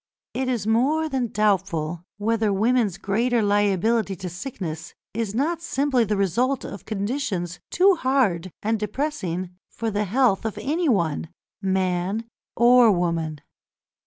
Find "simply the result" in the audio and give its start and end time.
5.61-6.65